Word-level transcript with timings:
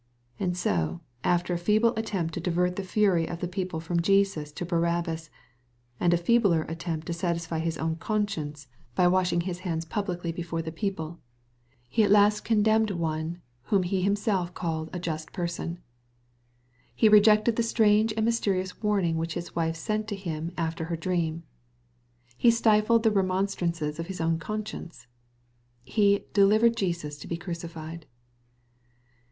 And 0.39 0.57
so, 0.57 1.01
after 1.23 1.53
a 1.53 1.59
feeble 1.59 1.93
attempt 1.95 2.33
to 2.33 2.39
divert 2.39 2.75
the 2.75 2.81
fury 2.83 3.29
of 3.29 3.39
the 3.39 3.47
people 3.47 3.79
from 3.79 4.01
Jesus 4.01 4.51
to 4.53 4.65
Barabbas,— 4.65 5.29
^and 6.01 6.11
a 6.11 6.17
feebler 6.17 6.63
attempt 6.63 7.05
to 7.05 7.13
satisfy 7.13 7.59
his 7.59 7.77
own 7.77 7.97
oonscience, 7.97 8.65
by 8.95 9.07
washing 9.07 9.41
his 9.41 9.59
hands 9.59 9.85
publicly 9.85 10.31
before 10.31 10.63
the 10.63 10.71
17 10.71 10.95
386 10.95 11.29
EXPOBITORY 11.85 11.93
THOUGHTS. 11.93 11.93
people,— 11.93 11.97
^he 11.97 12.03
at 12.03 12.11
last 12.11 12.45
oondemned 12.89 12.97
one 12.97 13.41
whom 13.65 13.81
be 13.83 14.01
himself 14.01 14.51
(»]Ied" 14.55 14.89
a 14.91 14.97
just 14.99 15.31
person." 15.33 15.77
He 16.95 17.07
rejected 17.07 17.55
the 17.55 17.61
strange 17.61 18.11
and 18.17 18.27
mjsterionB 18.27 18.81
warning 18.81 19.17
which 19.17 19.35
his 19.35 19.55
wife 19.55 19.75
sent 19.75 20.07
to 20.07 20.15
him 20.15 20.51
after 20.57 20.85
her 20.85 20.97
dream. 20.97 21.43
He 22.35 22.49
stifled 22.49 23.03
the 23.03 23.11
remonstrances 23.11 23.99
of 23.99 24.07
his 24.07 24.19
own 24.19 24.39
conscience. 24.39 25.05
He" 25.83 26.25
delivered 26.33 26.75
Jesus 26.75 27.19
to 27.19 27.27
be 27.27 27.37
crucified." 27.37 28.07